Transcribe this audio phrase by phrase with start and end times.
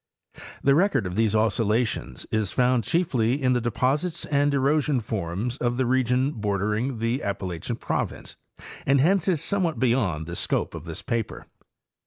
[0.63, 5.77] The record of these oscillations is found chiefly in the deposits and erosion forms of
[5.77, 8.35] the region border ing the Appalachian province,
[8.87, 11.45] and hence is somewhat beyond the scope of this paper.